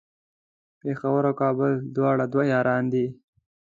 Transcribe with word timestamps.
پیښور 0.81 1.23
او 1.29 1.33
کابل 1.41 1.71
دواړه 1.95 2.25
دوه 2.33 2.43
یاران 2.53 2.83
دی 2.93 3.05